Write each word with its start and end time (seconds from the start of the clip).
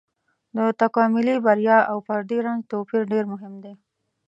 د 0.55 0.59
تکاملي 0.81 1.35
بریا 1.45 1.79
او 1.91 1.97
فردي 2.07 2.37
رنځ 2.45 2.61
توپير 2.71 3.01
ډېر 3.11 3.25
مهم 3.33 3.53
دی. 3.63 3.73